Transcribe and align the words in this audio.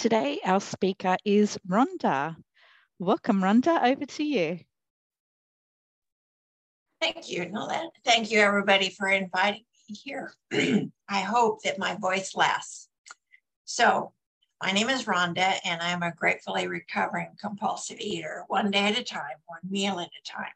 Today, 0.00 0.40
our 0.46 0.62
speaker 0.62 1.18
is 1.26 1.58
Rhonda. 1.68 2.34
Welcome, 2.98 3.42
Rhonda, 3.42 3.84
over 3.84 4.06
to 4.06 4.24
you. 4.24 4.60
Thank 7.02 7.30
you, 7.30 7.46
Nolette. 7.50 7.90
Thank 8.02 8.30
you, 8.30 8.40
everybody, 8.40 8.88
for 8.88 9.08
inviting 9.08 9.66
me 9.90 9.94
here. 10.02 10.32
I 11.06 11.20
hope 11.20 11.64
that 11.64 11.78
my 11.78 11.96
voice 11.96 12.34
lasts. 12.34 12.88
So, 13.66 14.14
my 14.62 14.72
name 14.72 14.88
is 14.88 15.04
Rhonda, 15.04 15.56
and 15.66 15.82
I'm 15.82 16.02
a 16.02 16.14
gratefully 16.14 16.66
recovering 16.66 17.36
compulsive 17.38 18.00
eater, 18.00 18.44
one 18.48 18.70
day 18.70 18.86
at 18.86 18.98
a 18.98 19.04
time, 19.04 19.36
one 19.44 19.60
meal 19.68 20.00
at 20.00 20.08
a 20.08 20.26
time. 20.26 20.54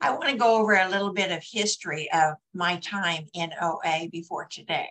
I 0.00 0.12
want 0.12 0.30
to 0.30 0.38
go 0.38 0.56
over 0.56 0.72
a 0.72 0.88
little 0.88 1.12
bit 1.12 1.30
of 1.30 1.44
history 1.44 2.10
of 2.14 2.36
my 2.54 2.76
time 2.78 3.26
in 3.34 3.52
OA 3.60 4.08
before 4.10 4.46
today. 4.46 4.88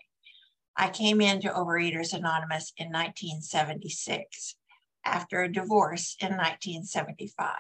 I 0.75 0.89
came 0.89 1.21
into 1.21 1.49
Overeaters 1.49 2.13
Anonymous 2.13 2.73
in 2.77 2.87
1976 2.87 4.55
after 5.05 5.41
a 5.41 5.51
divorce 5.51 6.15
in 6.19 6.29
1975. 6.29 7.55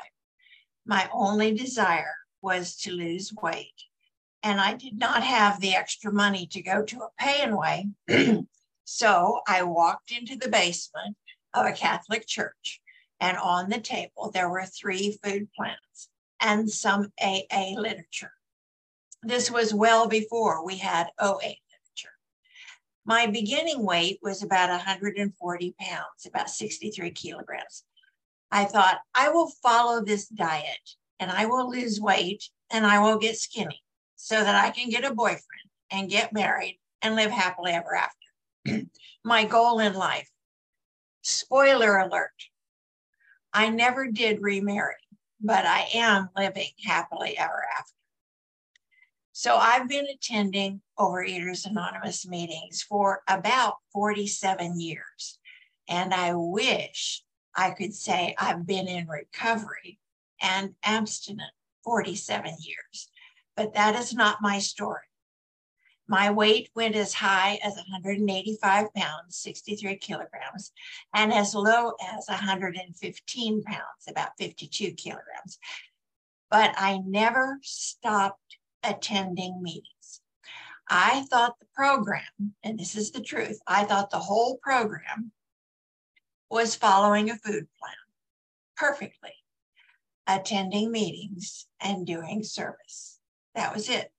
My 0.85 1.07
only 1.13 1.53
desire 1.53 2.15
was 2.41 2.75
to 2.77 2.91
lose 2.91 3.33
weight, 3.41 3.83
and 4.41 4.59
I 4.59 4.73
did 4.73 4.97
not 4.97 5.23
have 5.23 5.59
the 5.59 5.75
extra 5.75 6.11
money 6.11 6.47
to 6.47 6.61
go 6.61 6.83
to 6.83 7.03
a 7.03 7.09
pay 7.19 7.41
and 7.43 8.47
so 8.83 9.41
I 9.47 9.63
walked 9.63 10.11
into 10.11 10.35
the 10.35 10.49
basement 10.49 11.15
of 11.53 11.67
a 11.67 11.71
Catholic 11.71 12.25
church, 12.27 12.81
and 13.19 13.37
on 13.37 13.69
the 13.69 13.79
table 13.79 14.31
there 14.33 14.49
were 14.49 14.65
three 14.65 15.19
food 15.23 15.49
plans 15.55 16.09
and 16.41 16.69
some 16.69 17.13
AA 17.21 17.75
literature. 17.75 18.33
This 19.21 19.51
was 19.51 19.73
well 19.73 20.07
before 20.07 20.65
we 20.65 20.77
had 20.77 21.11
OA 21.19 21.55
my 23.05 23.27
beginning 23.27 23.85
weight 23.85 24.19
was 24.21 24.43
about 24.43 24.69
140 24.69 25.75
pounds, 25.79 26.25
about 26.25 26.49
63 26.49 27.11
kilograms. 27.11 27.83
I 28.51 28.65
thought, 28.65 28.99
I 29.13 29.29
will 29.29 29.49
follow 29.61 30.03
this 30.03 30.27
diet 30.27 30.95
and 31.19 31.31
I 31.31 31.45
will 31.45 31.69
lose 31.69 31.99
weight 31.99 32.49
and 32.71 32.85
I 32.85 32.99
will 32.99 33.17
get 33.17 33.37
skinny 33.37 33.81
so 34.15 34.43
that 34.43 34.55
I 34.55 34.69
can 34.69 34.89
get 34.89 35.03
a 35.03 35.13
boyfriend 35.13 35.41
and 35.91 36.09
get 36.09 36.33
married 36.33 36.79
and 37.01 37.15
live 37.15 37.31
happily 37.31 37.71
ever 37.71 37.95
after. 37.95 38.87
my 39.23 39.45
goal 39.45 39.79
in 39.79 39.93
life. 39.93 40.29
Spoiler 41.21 41.97
alert 41.97 42.31
I 43.53 43.69
never 43.69 44.07
did 44.07 44.41
remarry, 44.41 44.95
but 45.39 45.65
I 45.65 45.87
am 45.93 46.29
living 46.35 46.71
happily 46.83 47.37
ever 47.37 47.63
after. 47.77 47.93
So 49.43 49.57
I've 49.57 49.89
been 49.89 50.07
attending 50.07 50.79
Overeaters 50.97 51.65
Anonymous 51.65 52.25
meetings 52.25 52.81
for 52.81 53.23
about 53.27 53.75
47 53.91 54.79
years. 54.79 55.37
And 55.89 56.13
I 56.13 56.33
wish 56.33 57.21
I 57.53 57.71
could 57.71 57.93
say 57.93 58.35
I've 58.37 58.65
been 58.65 58.87
in 58.87 59.05
recovery 59.05 59.99
and 60.41 60.75
abstinent 60.81 61.51
47 61.83 62.55
years, 62.61 63.09
but 63.57 63.73
that 63.73 63.97
is 63.97 64.13
not 64.13 64.37
my 64.41 64.59
story. 64.59 65.09
My 66.07 66.31
weight 66.31 66.69
went 66.73 66.95
as 66.95 67.13
high 67.13 67.59
as 67.65 67.75
185 67.75 68.93
pounds, 68.93 69.35
63 69.35 69.97
kilograms, 69.97 70.71
and 71.13 71.33
as 71.33 71.53
low 71.53 71.95
as 72.15 72.27
115 72.29 73.63
pounds, 73.63 73.83
about 74.07 74.37
52 74.37 74.93
kilograms. 74.93 75.59
But 76.49 76.73
I 76.77 76.99
never 76.99 77.59
stopped 77.61 78.39
attending 78.83 79.61
meetings. 79.61 80.21
I 80.89 81.25
thought 81.29 81.59
the 81.59 81.65
program, 81.73 82.53
and 82.63 82.77
this 82.77 82.95
is 82.95 83.11
the 83.11 83.21
truth, 83.21 83.59
I 83.67 83.85
thought 83.85 84.09
the 84.09 84.19
whole 84.19 84.57
program 84.57 85.31
was 86.49 86.75
following 86.75 87.29
a 87.29 87.35
food 87.35 87.67
plan 87.79 87.95
perfectly, 88.75 89.33
attending 90.27 90.91
meetings 90.91 91.67
and 91.79 92.05
doing 92.05 92.43
service. 92.43 93.19
That 93.55 93.73
was 93.73 93.89
it. 93.89 94.11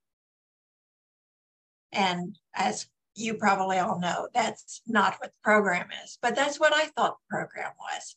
And 1.92 2.38
as 2.54 2.86
you 3.14 3.34
probably 3.34 3.78
all 3.78 4.00
know, 4.00 4.28
that's 4.34 4.80
not 4.86 5.14
what 5.20 5.30
the 5.30 5.42
program 5.44 5.88
is, 6.04 6.18
but 6.20 6.34
that's 6.34 6.58
what 6.58 6.74
I 6.74 6.86
thought 6.86 7.18
the 7.18 7.36
program 7.36 7.72
was. 7.78 8.16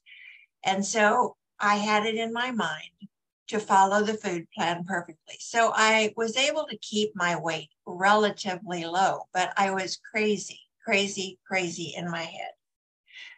And 0.63 0.85
so 0.85 1.35
I 1.59 1.75
had 1.75 2.05
it 2.05 2.15
in 2.15 2.33
my 2.33 2.51
mind 2.51 3.09
to 3.47 3.59
follow 3.59 4.03
the 4.03 4.13
food 4.13 4.47
plan 4.55 4.83
perfectly. 4.83 5.35
So 5.39 5.71
I 5.73 6.13
was 6.15 6.35
able 6.35 6.65
to 6.67 6.77
keep 6.77 7.11
my 7.15 7.39
weight 7.39 7.69
relatively 7.85 8.85
low, 8.85 9.23
but 9.33 9.53
I 9.57 9.71
was 9.71 9.97
crazy, 9.97 10.59
crazy, 10.83 11.39
crazy 11.47 11.93
in 11.95 12.09
my 12.09 12.23
head. 12.23 12.51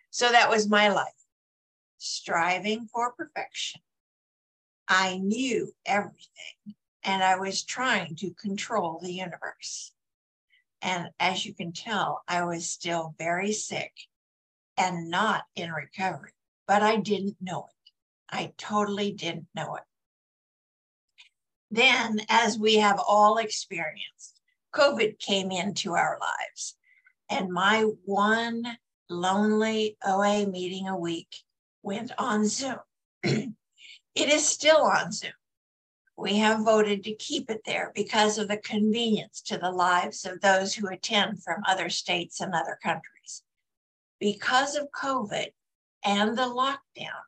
So 0.10 0.32
that 0.32 0.50
was 0.50 0.70
my 0.70 0.90
life, 0.90 1.08
striving 1.98 2.88
for 2.92 3.14
perfection. 3.14 3.82
I 4.88 5.18
knew 5.18 5.72
everything 5.86 6.76
and 7.04 7.24
I 7.24 7.38
was 7.38 7.64
trying 7.64 8.16
to 8.18 8.34
control 8.34 9.00
the 9.02 9.14
universe. 9.14 9.92
And 10.82 11.10
as 11.20 11.46
you 11.46 11.54
can 11.54 11.74
tell, 11.74 12.24
I 12.28 12.44
was 12.44 12.68
still 12.68 13.14
very 13.20 13.52
sick 13.52 13.94
and 14.78 15.10
not 15.10 15.44
in 15.56 15.72
recovery, 15.72 16.32
but 16.68 16.82
I 16.82 16.96
didn't 16.96 17.38
know 17.40 17.68
it. 17.70 17.92
I 18.32 18.54
totally 18.58 19.12
didn't 19.12 19.48
know 19.54 19.76
it. 19.76 19.84
Then, 21.72 22.22
as 22.30 22.58
we 22.58 22.76
have 22.76 23.00
all 23.00 23.38
experienced, 23.38 24.40
COVID 24.74 25.20
came 25.20 25.52
into 25.52 25.94
our 25.94 26.18
lives. 26.20 26.76
And 27.30 27.52
my 27.52 27.84
one 28.06 28.66
lonely 29.10 29.98
OA 30.04 30.48
meeting 30.48 30.88
a 30.88 30.98
week 30.98 31.44
went 31.84 32.12
on 32.18 32.48
Zoom. 32.48 32.80
it 33.24 33.54
is 34.16 34.48
still 34.48 34.82
on 34.82 35.12
Zoom. 35.12 35.32
We 36.18 36.38
have 36.38 36.66
voted 36.66 37.04
to 37.06 37.16
keep 37.16 37.50
it 37.50 37.62
there 37.66 37.92
because 37.96 38.38
of 38.38 38.50
the 38.50 38.58
convenience 38.58 39.42
to 39.44 39.58
the 39.58 39.72
lives 39.72 40.26
of 40.26 40.42
those 40.42 40.74
who 40.76 40.88
attend 40.90 41.44
from 41.44 41.64
other 41.66 41.90
states 41.90 42.42
and 42.42 42.54
other 42.54 42.78
countries. 42.84 43.44
Because 44.20 44.76
of 44.76 44.92
COVID 44.92 45.48
and 46.04 46.38
the 46.38 46.42
lockdown, 46.42 47.22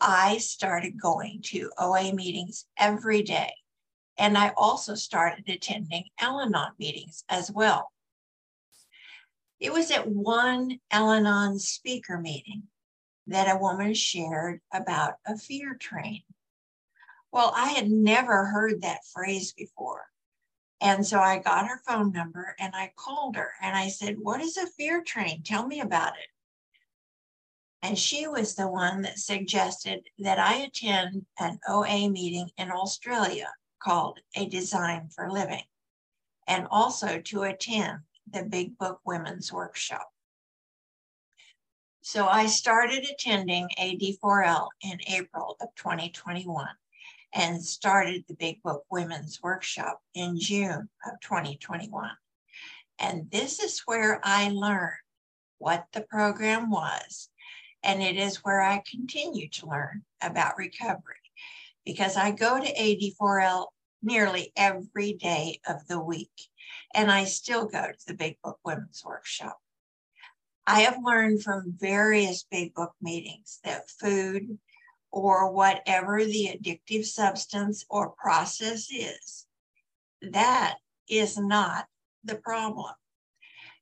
I 0.00 0.38
started 0.38 1.00
going 1.00 1.40
to 1.46 1.70
OA 1.78 2.12
meetings 2.12 2.66
every 2.78 3.22
day. 3.22 3.52
And 4.20 4.36
I 4.36 4.52
also 4.54 4.94
started 4.94 5.48
attending 5.48 6.04
Al 6.18 6.40
Anon 6.40 6.72
meetings 6.78 7.24
as 7.30 7.50
well. 7.50 7.90
It 9.58 9.72
was 9.72 9.90
at 9.90 10.06
one 10.06 10.78
Al 10.90 11.10
Anon 11.10 11.58
speaker 11.58 12.18
meeting 12.18 12.64
that 13.28 13.50
a 13.50 13.58
woman 13.58 13.94
shared 13.94 14.60
about 14.74 15.14
a 15.26 15.38
fear 15.38 15.74
train. 15.74 16.22
Well, 17.32 17.50
I 17.56 17.68
had 17.68 17.90
never 17.90 18.44
heard 18.44 18.82
that 18.82 19.06
phrase 19.10 19.54
before. 19.54 20.04
And 20.82 21.06
so 21.06 21.18
I 21.18 21.38
got 21.38 21.68
her 21.68 21.80
phone 21.86 22.12
number 22.12 22.54
and 22.58 22.76
I 22.76 22.92
called 22.96 23.36
her 23.36 23.52
and 23.62 23.74
I 23.74 23.88
said, 23.88 24.16
What 24.18 24.42
is 24.42 24.58
a 24.58 24.66
fear 24.66 25.02
train? 25.02 25.42
Tell 25.42 25.66
me 25.66 25.80
about 25.80 26.12
it. 26.18 26.28
And 27.80 27.98
she 27.98 28.28
was 28.28 28.54
the 28.54 28.68
one 28.68 29.00
that 29.00 29.18
suggested 29.18 30.02
that 30.18 30.38
I 30.38 30.56
attend 30.56 31.24
an 31.38 31.58
OA 31.66 32.10
meeting 32.10 32.50
in 32.58 32.70
Australia 32.70 33.48
called 33.82 34.20
A 34.36 34.46
Design 34.46 35.08
for 35.14 35.30
Living, 35.30 35.64
and 36.46 36.66
also 36.70 37.20
to 37.20 37.42
attend 37.42 38.00
the 38.30 38.44
Big 38.44 38.78
Book 38.78 39.00
Women's 39.04 39.52
Workshop. 39.52 40.08
So 42.02 42.26
I 42.26 42.46
started 42.46 43.04
attending 43.04 43.68
AD4L 43.78 44.68
in 44.82 44.98
April 45.08 45.56
of 45.60 45.68
2021 45.76 46.66
and 47.34 47.62
started 47.62 48.24
the 48.26 48.34
Big 48.34 48.62
Book 48.62 48.84
Women's 48.90 49.40
Workshop 49.42 50.00
in 50.14 50.38
June 50.38 50.88
of 51.06 51.20
2021. 51.20 52.10
And 52.98 53.30
this 53.30 53.60
is 53.60 53.82
where 53.86 54.20
I 54.24 54.50
learned 54.50 54.96
what 55.58 55.86
the 55.92 56.02
program 56.02 56.70
was. 56.70 57.28
And 57.82 58.02
it 58.02 58.16
is 58.16 58.44
where 58.44 58.60
I 58.60 58.82
continue 58.90 59.48
to 59.50 59.66
learn 59.66 60.02
about 60.22 60.58
recovery 60.58 61.16
because 61.84 62.16
I 62.16 62.30
go 62.30 62.60
to 62.60 62.74
AD4L 62.74 63.66
nearly 64.02 64.52
every 64.56 65.12
day 65.14 65.60
of 65.66 65.86
the 65.86 66.00
week, 66.00 66.48
and 66.94 67.10
I 67.10 67.24
still 67.24 67.66
go 67.66 67.82
to 67.82 68.06
the 68.06 68.14
Big 68.14 68.38
Book 68.42 68.58
Women's 68.64 69.02
Workshop. 69.04 69.58
I 70.66 70.80
have 70.80 70.98
learned 71.02 71.42
from 71.42 71.74
various 71.76 72.44
Big 72.50 72.74
Book 72.74 72.92
meetings 73.00 73.60
that 73.64 73.90
food 73.90 74.58
or 75.10 75.50
whatever 75.50 76.24
the 76.24 76.54
addictive 76.54 77.04
substance 77.04 77.84
or 77.90 78.10
process 78.10 78.88
is, 78.90 79.46
that 80.22 80.76
is 81.08 81.36
not 81.36 81.86
the 82.22 82.36
problem, 82.36 82.94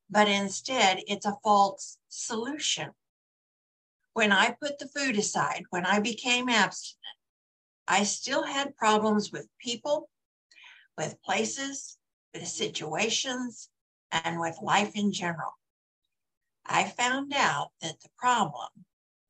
but 0.08 0.28
instead 0.28 1.02
it's 1.06 1.26
a 1.26 1.36
false 1.42 1.98
solution. 2.08 2.90
When 4.14 4.32
I 4.32 4.56
put 4.60 4.78
the 4.78 4.88
food 4.88 5.18
aside, 5.18 5.64
when 5.70 5.84
I 5.84 6.00
became 6.00 6.48
abstinent, 6.48 7.17
I 7.90 8.04
still 8.04 8.42
had 8.42 8.76
problems 8.76 9.32
with 9.32 9.48
people, 9.58 10.10
with 10.98 11.20
places, 11.22 11.96
with 12.34 12.46
situations, 12.46 13.70
and 14.12 14.38
with 14.38 14.58
life 14.60 14.94
in 14.94 15.10
general. 15.10 15.52
I 16.66 16.84
found 16.84 17.32
out 17.34 17.70
that 17.80 17.98
the 18.00 18.10
problem 18.18 18.68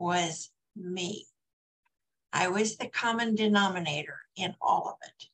was 0.00 0.50
me. 0.74 1.26
I 2.32 2.48
was 2.48 2.76
the 2.76 2.88
common 2.88 3.36
denominator 3.36 4.22
in 4.34 4.56
all 4.60 4.88
of 4.88 5.08
it. 5.08 5.28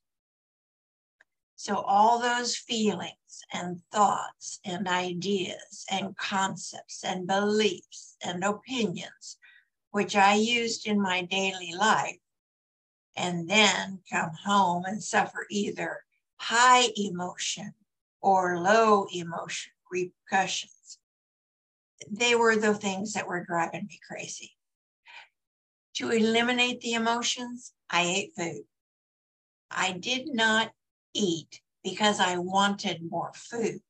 So, 1.57 1.77
all 1.77 2.19
those 2.19 2.55
feelings 2.57 3.43
and 3.55 3.81
thoughts 3.91 4.61
and 4.67 4.87
ideas 4.87 5.87
and 5.91 6.15
concepts 6.19 7.03
and 7.03 7.27
beliefs 7.27 8.17
and 8.23 8.45
opinions, 8.45 9.39
which 9.93 10.15
I 10.15 10.35
used 10.35 10.87
in 10.87 11.01
my 11.01 11.23
daily 11.23 11.73
life, 11.73 12.19
and 13.17 13.49
then 13.49 14.01
come 14.11 14.31
home 14.45 14.85
and 14.87 15.03
suffer 15.03 15.47
either 15.51 16.01
high 16.37 16.89
emotion 16.97 17.75
or 18.21 18.59
low 18.59 19.07
emotion 19.13 19.73
repercussions. 19.91 20.99
They 22.11 22.35
were 22.35 22.57
the 22.57 22.75
things 22.75 23.13
that 23.13 23.27
were 23.27 23.45
driving 23.45 23.87
me 23.89 23.99
crazy. 24.07 24.57
To 25.95 26.11
eliminate 26.11 26.81
the 26.81 26.95
emotions, 26.95 27.73
I 27.89 28.03
ate 28.03 28.33
food. 28.37 28.65
I 29.71 29.93
did 29.93 30.35
not 30.35 30.73
eat 31.15 31.61
because 31.83 32.19
I 32.19 32.39
wanted 32.39 33.09
more 33.09 33.33
food. 33.35 33.81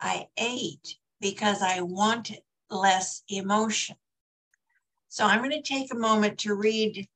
I 0.00 0.26
ate 0.36 0.96
because 1.20 1.62
I 1.62 1.82
wanted 1.82 2.40
less 2.68 3.22
emotion. 3.28 3.96
So 5.08 5.24
I'm 5.24 5.38
going 5.38 5.50
to 5.50 5.62
take 5.62 5.92
a 5.92 5.98
moment 5.98 6.38
to 6.40 6.54
read 6.54 7.06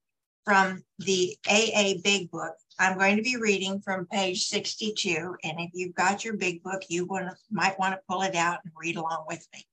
from 0.47 0.85
the 1.01 1.37
AA 1.49 1.95
Big 2.05 2.31
Book. 2.31 2.55
I'm 2.79 2.97
going 2.97 3.17
to 3.17 3.23
be 3.23 3.37
reading 3.37 3.81
from 3.81 4.07
page 4.07 4.47
62. 4.47 5.35
And 5.43 5.59
if 5.59 5.71
you've 5.75 5.95
got 5.95 6.25
your 6.25 6.37
big 6.37 6.63
book, 6.63 6.83
you 6.89 7.05
want 7.05 7.29
to, 7.29 7.37
might 7.51 7.79
want 7.81 7.95
to 7.95 8.01
pull 8.09 8.23
it 8.23 8.37
out 8.37 8.61
and 8.65 8.73
read 8.81 8.97
along 8.97 9.25
with 9.29 9.45
me. 9.53 9.67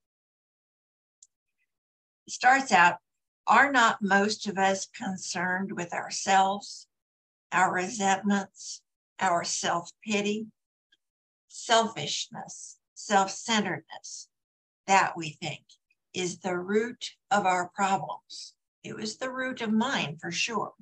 It 2.25 2.33
starts 2.33 2.71
out 2.71 2.97
Are 3.45 3.71
not 3.71 4.01
most 4.01 4.47
of 4.47 4.57
us 4.57 4.87
concerned 4.87 5.73
with 5.73 5.93
ourselves, 5.93 6.87
our 7.51 7.71
resentments, 7.71 8.81
our 9.19 9.43
self 9.43 9.91
pity, 10.03 10.47
selfishness, 11.49 12.79
self 12.95 13.29
centeredness, 13.29 14.27
that 14.87 15.15
we 15.15 15.37
think 15.39 15.61
is 16.15 16.39
the 16.39 16.57
root 16.57 17.11
of 17.29 17.45
our 17.45 17.69
problems. 17.75 18.52
It 18.83 18.97
was 18.97 19.17
the 19.17 19.31
root 19.31 19.61
of 19.61 19.71
mine 19.71 20.17
for 20.19 20.31
sure. 20.31 20.73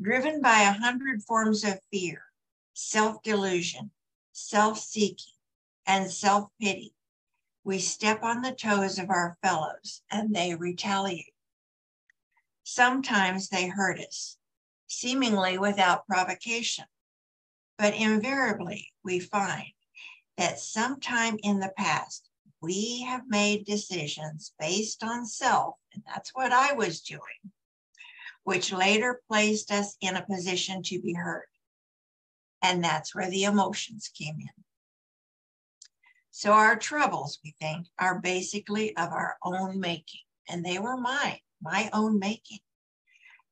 Driven 0.00 0.40
by 0.40 0.60
a 0.60 0.72
hundred 0.72 1.24
forms 1.24 1.64
of 1.64 1.80
fear, 1.90 2.24
self 2.72 3.22
delusion, 3.22 3.90
self 4.32 4.78
seeking, 4.78 5.34
and 5.86 6.10
self 6.10 6.50
pity, 6.60 6.94
we 7.64 7.80
step 7.80 8.22
on 8.22 8.42
the 8.42 8.54
toes 8.54 8.98
of 8.98 9.10
our 9.10 9.36
fellows 9.42 10.02
and 10.10 10.34
they 10.34 10.54
retaliate. 10.54 11.34
Sometimes 12.62 13.48
they 13.48 13.66
hurt 13.66 13.98
us, 13.98 14.38
seemingly 14.86 15.58
without 15.58 16.06
provocation. 16.06 16.84
But 17.76 17.94
invariably, 17.94 18.92
we 19.02 19.18
find 19.18 19.72
that 20.36 20.60
sometime 20.60 21.38
in 21.42 21.58
the 21.58 21.72
past, 21.76 22.29
we 22.60 23.02
have 23.02 23.22
made 23.28 23.64
decisions 23.64 24.52
based 24.58 25.02
on 25.02 25.26
self, 25.26 25.76
and 25.94 26.02
that's 26.06 26.30
what 26.34 26.52
I 26.52 26.72
was 26.74 27.00
doing, 27.00 27.52
which 28.44 28.72
later 28.72 29.22
placed 29.28 29.70
us 29.70 29.96
in 30.00 30.16
a 30.16 30.26
position 30.26 30.82
to 30.84 31.00
be 31.00 31.14
hurt. 31.14 31.48
And 32.62 32.84
that's 32.84 33.14
where 33.14 33.30
the 33.30 33.44
emotions 33.44 34.10
came 34.14 34.36
in. 34.38 34.64
So 36.30 36.52
our 36.52 36.76
troubles, 36.76 37.38
we 37.42 37.54
think, 37.60 37.86
are 37.98 38.20
basically 38.20 38.96
of 38.96 39.10
our 39.10 39.36
own 39.42 39.80
making, 39.80 40.20
and 40.48 40.64
they 40.64 40.78
were 40.78 40.96
mine, 40.96 41.40
my 41.62 41.90
own 41.92 42.18
making. 42.18 42.60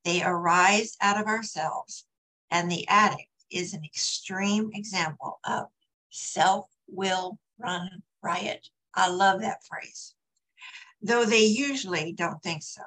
They 0.05 0.23
arise 0.23 0.95
out 1.01 1.19
of 1.19 1.27
ourselves, 1.27 2.05
and 2.51 2.71
the 2.71 2.87
addict 2.87 3.27
is 3.51 3.73
an 3.73 3.83
extreme 3.83 4.69
example 4.73 5.39
of 5.43 5.65
self 6.09 6.67
will 6.87 7.39
run 7.57 8.03
riot. 8.21 8.69
I 8.93 9.09
love 9.09 9.41
that 9.41 9.63
phrase, 9.63 10.15
though 11.01 11.25
they 11.25 11.45
usually 11.45 12.11
don't 12.13 12.41
think 12.41 12.63
so. 12.63 12.81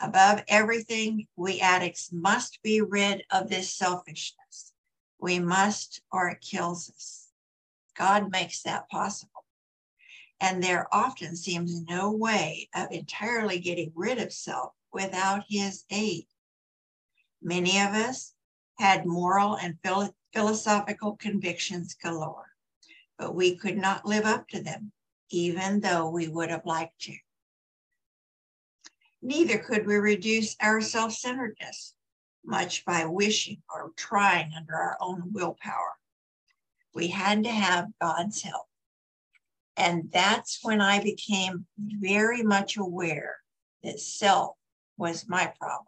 Above 0.00 0.42
everything, 0.48 1.26
we 1.36 1.60
addicts 1.60 2.10
must 2.10 2.62
be 2.62 2.80
rid 2.80 3.22
of 3.30 3.48
this 3.48 3.72
selfishness. 3.74 4.72
We 5.18 5.38
must, 5.38 6.00
or 6.10 6.30
it 6.30 6.40
kills 6.40 6.88
us. 6.88 7.28
God 7.96 8.30
makes 8.30 8.62
that 8.62 8.88
possible. 8.88 9.44
And 10.40 10.62
there 10.62 10.88
often 10.90 11.36
seems 11.36 11.82
no 11.82 12.10
way 12.10 12.70
of 12.74 12.90
entirely 12.90 13.58
getting 13.58 13.92
rid 13.94 14.18
of 14.18 14.32
self 14.32 14.72
without 14.90 15.44
his 15.48 15.84
aid. 15.90 16.26
Many 17.42 17.78
of 17.78 17.92
us 17.92 18.32
had 18.78 19.04
moral 19.04 19.56
and 19.56 19.76
philosophical 20.32 21.16
convictions 21.16 21.94
galore, 21.94 22.48
but 23.18 23.34
we 23.34 23.54
could 23.54 23.76
not 23.76 24.06
live 24.06 24.24
up 24.24 24.48
to 24.48 24.62
them, 24.62 24.92
even 25.30 25.80
though 25.80 26.10
we 26.10 26.28
would 26.28 26.50
have 26.50 26.66
liked 26.66 27.00
to. 27.02 27.16
Neither 29.22 29.58
could 29.58 29.86
we 29.86 29.96
reduce 29.96 30.56
our 30.60 30.80
self 30.80 31.12
centeredness 31.12 31.94
much 32.44 32.84
by 32.84 33.04
wishing 33.04 33.62
or 33.72 33.92
trying 33.96 34.52
under 34.56 34.74
our 34.74 34.96
own 35.00 35.32
willpower. 35.32 35.94
We 36.94 37.08
had 37.08 37.44
to 37.44 37.50
have 37.50 37.88
God's 38.00 38.42
help. 38.42 38.66
And 39.76 40.10
that's 40.12 40.58
when 40.62 40.80
I 40.80 41.02
became 41.02 41.66
very 41.78 42.42
much 42.42 42.76
aware 42.76 43.36
that 43.82 44.00
self 44.00 44.56
was 44.96 45.28
my 45.28 45.52
problem. 45.58 45.86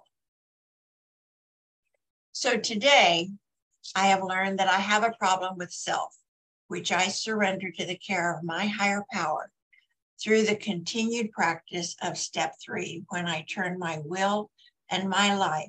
So 2.33 2.57
today, 2.57 3.31
I 3.95 4.07
have 4.07 4.23
learned 4.23 4.59
that 4.59 4.69
I 4.69 4.79
have 4.79 5.05
a 5.05 5.15
problem 5.19 5.59
with 5.59 5.73
self, 5.73 6.15
which 6.73 6.91
I 6.91 7.09
surrender 7.09 7.71
to 7.71 7.85
the 7.85 7.99
care 7.99 8.35
of 8.35 8.43
my 8.43 8.65
higher 8.65 9.05
power 9.13 9.53
through 10.19 10.45
the 10.45 10.57
continued 10.57 11.31
practice 11.31 11.95
of 12.01 12.17
step 12.17 12.55
three, 12.65 13.05
when 13.11 13.29
I 13.29 13.43
turn 13.43 13.79
my 13.79 14.01
will 14.07 14.51
and 14.91 15.11
my 15.11 15.35
life 15.35 15.69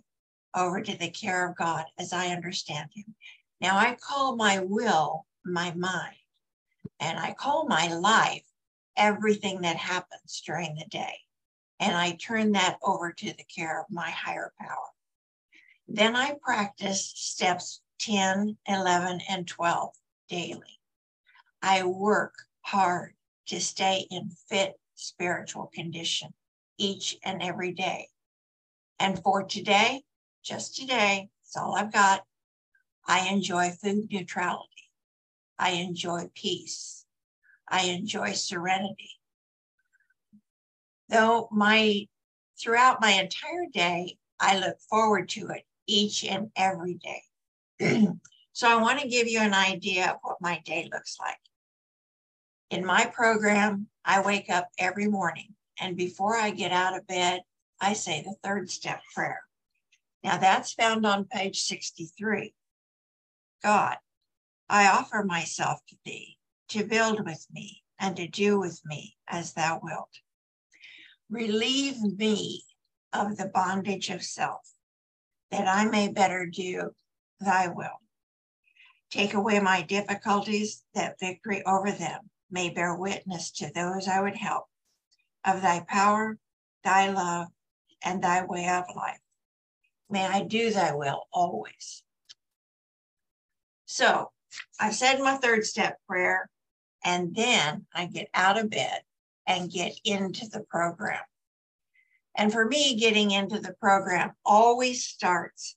over 0.55 0.79
to 0.79 0.97
the 0.97 1.09
care 1.09 1.45
of 1.45 1.57
God 1.57 1.83
as 1.99 2.13
I 2.13 2.27
understand 2.27 2.89
Him. 2.95 3.15
Now, 3.59 3.77
I 3.77 3.97
call 3.99 4.37
my 4.37 4.59
will 4.59 5.25
my 5.43 5.73
mind, 5.73 6.15
and 7.01 7.19
I 7.19 7.33
call 7.33 7.67
my 7.67 7.93
life 7.93 8.45
everything 8.95 9.59
that 9.63 9.75
happens 9.75 10.41
during 10.45 10.75
the 10.75 10.85
day. 10.85 11.17
And 11.81 11.93
I 11.97 12.13
turn 12.13 12.53
that 12.53 12.77
over 12.81 13.11
to 13.11 13.25
the 13.25 13.43
care 13.53 13.81
of 13.81 13.87
my 13.89 14.09
higher 14.09 14.53
power. 14.57 14.91
Then 15.85 16.15
I 16.15 16.37
practice 16.41 17.11
steps 17.13 17.81
10, 17.99 18.57
11, 18.69 19.19
and 19.27 19.45
12 19.45 19.93
daily. 20.29 20.79
I 21.65 21.83
work 21.83 22.33
hard 22.59 23.13
to 23.47 23.61
stay 23.61 24.05
in 24.11 24.29
fit 24.49 24.73
spiritual 24.95 25.71
condition 25.73 26.33
each 26.77 27.17
and 27.23 27.41
every 27.41 27.71
day. 27.71 28.09
And 28.99 29.17
for 29.23 29.43
today, 29.43 30.03
just 30.43 30.75
today, 30.75 31.29
it's 31.41 31.55
all 31.55 31.73
I've 31.73 31.93
got. 31.93 32.25
I 33.07 33.29
enjoy 33.29 33.69
food 33.69 34.11
neutrality. 34.11 34.91
I 35.57 35.71
enjoy 35.71 36.29
peace. 36.35 37.05
I 37.69 37.83
enjoy 37.83 38.33
serenity. 38.33 39.11
Though 41.07 41.47
my 41.49 42.07
throughout 42.61 42.99
my 42.99 43.11
entire 43.11 43.67
day, 43.71 44.17
I 44.37 44.59
look 44.59 44.81
forward 44.89 45.29
to 45.29 45.47
it 45.47 45.65
each 45.87 46.25
and 46.25 46.51
every 46.57 46.95
day. 46.95 48.07
so 48.51 48.67
I 48.67 48.81
want 48.81 48.99
to 48.99 49.07
give 49.07 49.27
you 49.29 49.39
an 49.39 49.53
idea 49.53 50.11
of 50.11 50.17
what 50.23 50.41
my 50.41 50.61
day 50.65 50.89
looks 50.91 51.17
like. 51.21 51.37
In 52.73 52.83
my 52.83 53.05
program, 53.05 53.85
I 54.03 54.21
wake 54.21 54.49
up 54.49 54.67
every 54.79 55.07
morning, 55.07 55.53
and 55.79 55.95
before 55.95 56.35
I 56.35 56.49
get 56.49 56.71
out 56.71 56.97
of 56.97 57.05
bed, 57.05 57.41
I 57.79 57.93
say 57.93 58.23
the 58.23 58.33
third 58.43 58.71
step 58.71 58.99
prayer. 59.13 59.43
Now 60.23 60.39
that's 60.39 60.73
found 60.73 61.05
on 61.05 61.25
page 61.25 61.61
63. 61.61 62.55
God, 63.61 63.97
I 64.67 64.87
offer 64.87 65.23
myself 65.23 65.81
to 65.89 65.95
thee 66.03 66.39
to 66.69 66.83
build 66.83 67.23
with 67.23 67.45
me 67.51 67.83
and 67.99 68.15
to 68.15 68.27
do 68.27 68.59
with 68.59 68.81
me 68.85 69.17
as 69.27 69.53
thou 69.53 69.79
wilt. 69.83 70.09
Relieve 71.29 72.01
me 72.01 72.63
of 73.13 73.37
the 73.37 73.51
bondage 73.53 74.09
of 74.09 74.23
self 74.23 74.67
that 75.51 75.67
I 75.67 75.85
may 75.85 76.07
better 76.07 76.47
do 76.47 76.89
thy 77.39 77.67
will. 77.67 78.01
Take 79.11 79.35
away 79.35 79.59
my 79.59 79.83
difficulties, 79.83 80.83
that 80.95 81.19
victory 81.19 81.61
over 81.67 81.91
them 81.91 82.31
may 82.53 82.69
bear 82.69 82.95
witness 82.95 83.51
to 83.51 83.71
those 83.73 84.07
I 84.07 84.21
would 84.21 84.37
help 84.37 84.65
of 85.43 85.61
thy 85.61 85.81
power, 85.87 86.37
thy 86.83 87.09
love, 87.09 87.47
and 88.05 88.23
thy 88.23 88.45
way 88.45 88.69
of 88.69 88.85
life. 88.95 89.19
May 90.09 90.25
I 90.25 90.43
do 90.43 90.71
thy 90.71 90.93
will 90.93 91.23
always. 91.33 92.03
So 93.85 94.31
I 94.79 94.91
said 94.91 95.19
my 95.19 95.35
third 95.35 95.65
step 95.65 95.97
prayer, 96.07 96.49
and 97.03 97.35
then 97.35 97.87
I 97.93 98.05
get 98.05 98.29
out 98.33 98.59
of 98.59 98.69
bed 98.69 99.01
and 99.47 99.71
get 99.71 99.99
into 100.05 100.47
the 100.47 100.61
program. 100.61 101.21
And 102.35 102.51
for 102.51 102.65
me, 102.65 102.95
getting 102.95 103.31
into 103.31 103.59
the 103.59 103.73
program 103.73 104.33
always 104.45 105.03
starts 105.03 105.75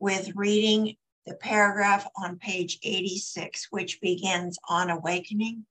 with 0.00 0.34
reading 0.34 0.96
the 1.24 1.34
paragraph 1.34 2.06
on 2.16 2.38
page 2.38 2.78
86, 2.82 3.68
which 3.70 4.00
begins 4.00 4.58
on 4.68 4.90
awakening. 4.90 5.66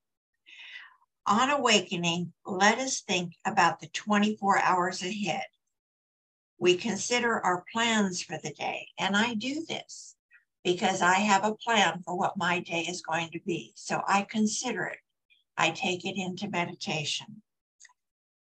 On 1.27 1.50
awakening, 1.50 2.34
let 2.46 2.77
us 2.77 3.01
think 3.01 3.34
about 3.46 3.79
the 3.79 3.88
24 3.88 4.60
hours 4.60 5.01
ahead. 5.01 5.48
We 6.60 6.77
consider 6.77 7.44
our 7.44 7.65
plans 7.74 8.22
for 8.22 8.38
the 8.38 8.53
day, 8.53 8.89
and 9.00 9.17
I 9.17 9.34
do 9.34 9.65
this 9.67 10.15
because 10.63 11.01
I 11.01 11.15
have 11.15 11.44
a 11.44 11.55
plan 11.55 12.03
for 12.05 12.15
what 12.15 12.38
my 12.38 12.60
day 12.60 12.82
is 12.82 13.01
going 13.01 13.32
to 13.32 13.39
be. 13.39 13.74
So 13.75 14.03
I 14.08 14.22
consider 14.22 14.86
it, 14.86 15.00
I 15.58 15.72
take 15.72 16.05
it 16.05 16.15
into 16.15 16.48
meditation. 16.48 17.41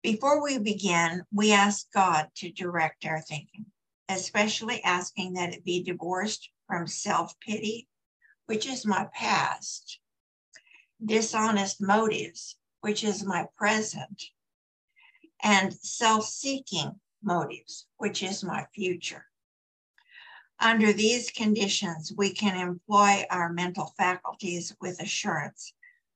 Before 0.03 0.43
we 0.43 0.59
begin, 0.59 1.23
we 1.33 1.53
ask 1.53 1.87
God 1.93 2.29
to 2.37 2.51
direct 2.51 3.07
our 3.07 3.21
thinking, 3.21 3.67
especially 4.09 4.83
asking 4.83 5.35
that 5.35 5.55
it 5.55 5.65
be 5.65 5.81
divorced 5.81 6.51
from 6.67 6.89
self 6.89 7.39
pity, 7.39 7.87
which 8.47 8.67
is 8.67 8.85
my 8.85 9.07
past, 9.15 10.01
dishonest 11.05 11.81
motives, 11.81 12.57
which 12.85 13.03
is 13.03 13.25
my 13.25 13.47
present, 13.57 14.25
and 15.43 15.73
self 15.73 16.27
seeking 16.27 17.01
motives, 17.23 17.87
which 17.97 18.23
is 18.23 18.45
my 18.45 18.67
future. 18.75 19.25
Under 20.61 20.93
these 20.93 21.31
conditions, 21.31 22.13
we 22.15 22.35
can 22.35 22.61
employ 22.61 23.25
our 23.31 23.51
mental 23.51 23.95
faculties 23.97 24.77
with 24.83 25.01
assurance, 25.01 25.73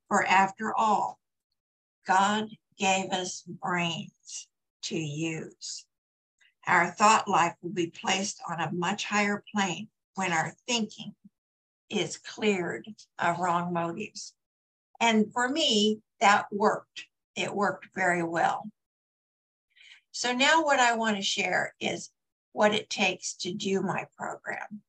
for 0.09 0.27
after 0.27 0.77
all, 0.77 1.19
God 2.07 2.51
gave 2.77 3.13
us 3.13 3.45
brains 3.47 4.47
to 4.83 4.99
use. 4.99 5.87
Our 6.67 6.91
thought 6.91 7.29
life 7.29 7.55
will 7.63 7.73
be 7.73 7.87
placed 7.87 8.43
on 8.47 8.61
a 8.61 8.73
much 8.73 9.07
higher 9.07 9.43
plane 9.55 9.89
when 10.17 10.35
our 10.35 10.53
thinking 10.67 11.15
is 11.89 12.19
cleared 12.19 12.87
of 13.19 13.39
wrong 13.39 13.73
motives. 13.73 14.35
And 15.01 15.33
for 15.33 15.49
me, 15.49 16.01
that 16.21 16.47
worked. 16.51 17.05
It 17.37 17.55
worked 17.55 17.89
very 17.95 18.23
well. 18.23 18.69
So 20.11 20.33
now 20.33 20.65
what 20.65 20.81
I 20.81 20.97
want 20.97 21.17
to 21.17 21.23
share 21.23 21.75
is 21.81 22.11
what 22.53 22.75
it 22.75 22.91
takes 22.91 23.35
to 23.35 23.53
do 23.53 23.81
my 23.81 24.07
program. 24.17 24.83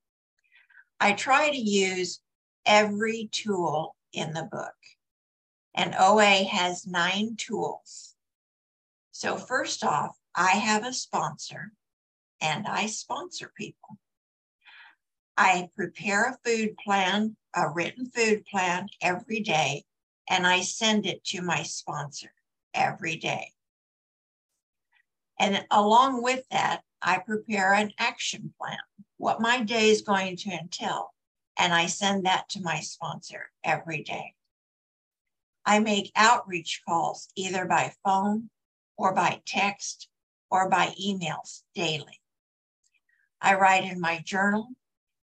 I 0.99 1.13
try 1.13 1.49
to 1.49 1.57
use 1.57 2.19
every 2.65 3.29
tool 3.31 3.95
in 4.11 4.33
the 4.33 4.47
book. 4.51 4.73
And 5.75 5.95
OA 5.99 6.43
has 6.45 6.87
nine 6.87 7.35
tools. 7.37 8.15
So, 9.11 9.37
first 9.37 9.83
off, 9.83 10.17
I 10.35 10.51
have 10.51 10.85
a 10.85 10.93
sponsor 10.93 11.71
and 12.41 12.65
I 12.67 12.87
sponsor 12.87 13.51
people. 13.55 13.97
I 15.37 15.69
prepare 15.75 16.23
a 16.25 16.37
food 16.43 16.75
plan, 16.83 17.35
a 17.55 17.69
written 17.69 18.07
food 18.07 18.45
plan 18.45 18.87
every 19.01 19.41
day, 19.41 19.85
and 20.29 20.45
I 20.45 20.61
send 20.61 21.07
it 21.07 21.23
to 21.25 21.41
my 21.41 21.63
sponsor 21.63 22.31
every 22.73 23.17
day. 23.17 23.51
And 25.39 25.65
along 25.71 26.21
with 26.21 26.43
that, 26.51 26.81
I 27.01 27.17
prepare 27.17 27.73
an 27.73 27.91
action 27.97 28.53
plan, 28.59 28.77
what 29.17 29.41
my 29.41 29.63
day 29.63 29.89
is 29.89 30.01
going 30.01 30.37
to 30.37 30.51
entail, 30.51 31.13
and 31.57 31.73
I 31.73 31.87
send 31.87 32.25
that 32.25 32.47
to 32.49 32.61
my 32.61 32.79
sponsor 32.81 33.49
every 33.63 34.03
day. 34.03 34.35
I 35.65 35.79
make 35.79 36.11
outreach 36.15 36.81
calls 36.87 37.29
either 37.35 37.65
by 37.65 37.93
phone 38.03 38.49
or 38.97 39.13
by 39.13 39.41
text 39.45 40.09
or 40.51 40.69
by 40.69 40.93
emails 41.01 41.63
daily. 41.73 42.19
I 43.41 43.55
write 43.55 43.85
in 43.85 44.01
my 44.01 44.21
journal 44.25 44.69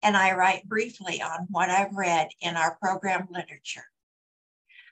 and 0.01 0.17
I 0.17 0.33
write 0.33 0.67
briefly 0.67 1.21
on 1.21 1.47
what 1.49 1.69
I've 1.69 1.93
read 1.93 2.29
in 2.41 2.55
our 2.55 2.77
program 2.77 3.27
literature. 3.29 3.85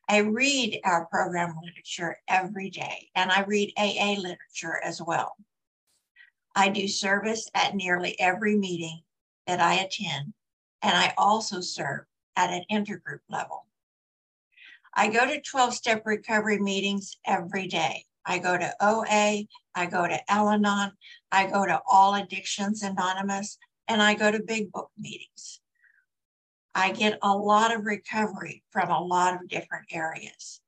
I 0.10 0.20
read 0.20 0.80
our 0.86 1.06
program 1.08 1.56
literature 1.62 2.18
every 2.30 2.70
day 2.70 3.10
and 3.16 3.30
I 3.30 3.44
read 3.44 3.74
AA 3.78 4.16
literature 4.18 4.80
as 4.84 5.02
well. 5.02 5.36
I 6.56 6.70
do 6.70 6.88
service 6.88 7.50
at 7.54 7.76
nearly 7.76 8.20
every 8.20 8.56
meeting 8.56 9.02
that 9.46 9.60
I 9.60 9.76
attend, 9.76 10.34
and 10.82 10.98
I 10.98 11.14
also 11.18 11.62
serve 11.62 12.06
at 12.36 12.52
an 12.52 12.64
intergroup 12.72 13.20
level. 13.30 13.66
I 14.94 15.10
go 15.10 15.28
to 15.28 15.42
12 15.42 15.74
step 15.76 16.04
recovery 16.06 16.58
meetings 16.58 17.18
every 17.26 17.68
day. 17.68 18.06
I 18.26 18.40
go 18.40 18.58
to 18.58 18.74
OA, 18.82 19.46
I 19.76 19.86
go 19.86 20.08
to 20.08 20.32
Al 20.32 20.50
Anon, 20.50 20.94
I 21.32 21.48
go 21.48 21.66
to 21.66 21.82
All 21.90 22.16
Addictions 22.16 22.82
Anonymous, 22.82 23.58
and 23.88 24.02
I 24.02 24.16
go 24.16 24.32
to 24.32 24.40
big 24.42 24.72
book 24.72 24.90
meetings. 24.98 25.62
I 26.78 26.92
get 26.92 27.18
a 27.24 27.36
lot 27.36 27.76
of 27.76 27.88
recovery 27.88 28.64
from 28.70 28.92
a 28.92 29.02
lot 29.02 29.34
of 29.34 29.50
different 29.50 29.88
areas. 29.92 30.62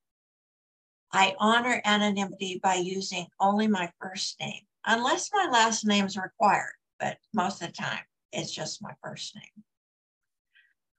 I 1.13 1.35
honor 1.37 1.79
anonymity 1.85 2.59
by 2.63 2.75
using 2.75 3.27
only 3.39 3.67
my 3.67 3.91
first 4.01 4.39
name, 4.39 4.63
unless 4.87 5.29
my 5.31 5.47
last 5.51 5.85
name 5.85 6.05
is 6.05 6.17
required, 6.17 6.73
but 6.99 7.19
most 7.31 7.61
of 7.61 7.67
the 7.67 7.73
time 7.73 8.01
it's 8.31 8.51
just 8.51 8.81
my 8.81 8.93
first 9.03 9.35
name. 9.35 9.63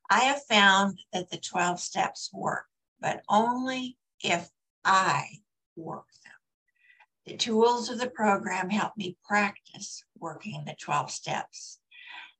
I 0.08 0.20
have 0.20 0.44
found 0.44 1.00
that 1.12 1.28
the 1.28 1.38
12 1.38 1.80
steps 1.80 2.30
work 2.32 2.66
but 3.00 3.22
only 3.28 3.96
if 4.22 4.48
I 4.84 5.40
work 5.74 6.06
them. 6.22 6.32
The 7.26 7.36
tools 7.36 7.88
of 7.88 7.98
the 7.98 8.10
program 8.10 8.70
help 8.70 8.96
me 8.96 9.16
practice 9.24 10.04
working 10.16 10.62
the 10.64 10.76
12 10.80 11.10
steps. 11.10 11.79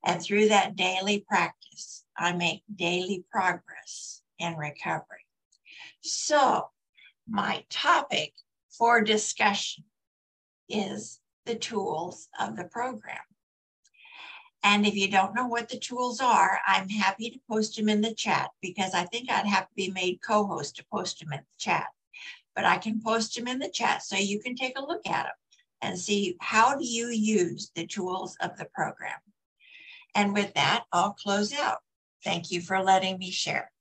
And 0.03 0.21
through 0.21 0.47
that 0.47 0.75
daily 0.75 1.25
practice, 1.27 2.03
I 2.17 2.33
make 2.33 2.63
daily 2.75 3.23
progress 3.31 4.21
in 4.39 4.55
recovery. 4.55 5.25
So, 6.01 6.69
my 7.27 7.63
topic 7.69 8.33
for 8.69 9.01
discussion 9.01 9.83
is 10.67 11.19
the 11.45 11.55
tools 11.55 12.29
of 12.39 12.55
the 12.55 12.63
program. 12.63 13.19
And 14.63 14.85
if 14.85 14.95
you 14.95 15.09
don't 15.09 15.35
know 15.35 15.47
what 15.47 15.69
the 15.69 15.77
tools 15.77 16.19
are, 16.19 16.59
I'm 16.67 16.87
happy 16.89 17.29
to 17.31 17.39
post 17.49 17.75
them 17.75 17.89
in 17.89 18.01
the 18.01 18.13
chat 18.13 18.51
because 18.61 18.93
I 18.93 19.05
think 19.05 19.29
I'd 19.29 19.47
have 19.47 19.67
to 19.67 19.75
be 19.75 19.89
made 19.89 20.21
co-host 20.21 20.75
to 20.77 20.85
post 20.91 21.19
them 21.19 21.33
in 21.33 21.39
the 21.39 21.57
chat. 21.57 21.87
But 22.55 22.65
I 22.65 22.77
can 22.77 23.01
post 23.01 23.35
them 23.35 23.47
in 23.47 23.59
the 23.59 23.69
chat 23.69 24.03
so 24.03 24.17
you 24.17 24.39
can 24.39 24.55
take 24.55 24.77
a 24.77 24.85
look 24.85 25.07
at 25.07 25.23
them 25.23 25.33
and 25.81 25.97
see 25.97 26.37
how 26.41 26.77
do 26.77 26.85
you 26.85 27.07
use 27.07 27.71
the 27.75 27.87
tools 27.87 28.37
of 28.41 28.55
the 28.57 28.65
program. 28.65 29.17
And 30.15 30.33
with 30.33 30.53
that, 30.55 30.85
I'll 30.91 31.13
close 31.13 31.53
out. 31.53 31.79
Thank 32.23 32.51
you 32.51 32.61
for 32.61 32.81
letting 32.83 33.17
me 33.17 33.31
share. 33.31 33.71